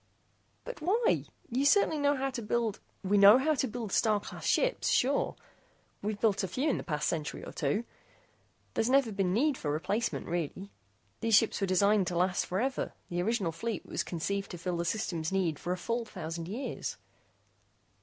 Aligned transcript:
"But 0.65 0.81
why? 0.81 1.25
You 1.47 1.63
certainly 1.63 1.99
know 1.99 2.15
how 2.15 2.31
to 2.31 2.41
build" 2.41 2.79
"We 3.03 3.19
know 3.19 3.37
how 3.37 3.53
to 3.53 3.67
build 3.67 3.91
Star 3.91 4.19
Class 4.19 4.47
ships, 4.47 4.89
sure. 4.89 5.35
We've 6.01 6.19
built 6.19 6.41
a 6.43 6.47
few 6.47 6.67
in 6.71 6.79
the 6.79 6.83
past 6.83 7.07
century 7.07 7.45
or 7.45 7.51
two. 7.51 7.83
There's 8.73 8.89
never 8.89 9.11
been 9.11 9.31
need 9.31 9.59
for 9.59 9.69
replacement, 9.69 10.25
really. 10.25 10.71
These 11.19 11.35
ships 11.35 11.61
are 11.61 11.67
designed 11.67 12.07
to 12.07 12.17
last 12.17 12.47
forever. 12.47 12.93
The 13.11 13.21
original 13.21 13.51
fleet 13.51 13.85
was 13.85 14.01
conceived 14.03 14.49
to 14.49 14.57
fill 14.57 14.77
the 14.77 14.85
System's 14.85 15.31
needs 15.31 15.61
for 15.61 15.71
a 15.71 15.77
full 15.77 16.03
thousand 16.03 16.47
years." 16.47 16.97